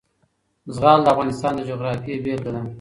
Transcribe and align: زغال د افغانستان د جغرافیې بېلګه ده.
زغال 0.75 0.99
د 1.03 1.07
افغانستان 1.13 1.53
د 1.55 1.61
جغرافیې 1.69 2.21
بېلګه 2.23 2.51
ده. 2.55 2.61